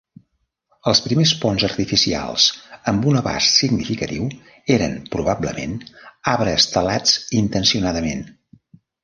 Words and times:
Els 0.91 1.01
primers 1.07 1.33
ponts 1.41 1.65
artificials 1.67 2.45
amb 2.91 3.05
un 3.11 3.19
abast 3.19 3.59
significatiu 3.65 4.25
eren 4.77 4.97
probablement 5.17 5.77
arbres 6.35 6.67
talats 6.79 7.15
intencionadament. 7.45 8.27